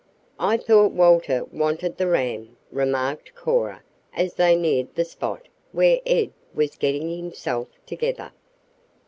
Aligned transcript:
"I 0.39 0.57
thought 0.57 0.93
Walter 0.93 1.43
wanted 1.51 1.97
the 1.97 2.07
ram," 2.07 2.57
remarked 2.71 3.35
Cora 3.35 3.83
as 4.15 4.33
they 4.33 4.55
neared 4.55 4.95
the 4.95 5.05
spot 5.05 5.47
where 5.73 5.99
Ed 6.07 6.31
was 6.55 6.75
"getting 6.75 7.15
himself 7.15 7.67
together." 7.85 8.31